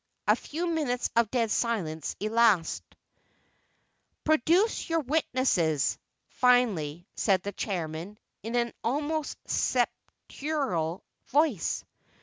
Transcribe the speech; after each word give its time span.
A 0.27 0.35
few 0.35 0.65
minutes 0.65 1.11
of 1.15 1.29
dead 1.29 1.51
silence 1.51 2.15
elapsed. 2.19 2.81
"Produce 4.23 4.89
your 4.89 5.01
witnesses," 5.01 5.99
finally 6.29 7.05
said 7.13 7.43
the 7.43 7.51
Chairman, 7.51 8.17
in 8.41 8.55
an 8.55 8.73
almost 8.83 9.37
sepulchral 9.47 11.03
voice. 11.27 11.85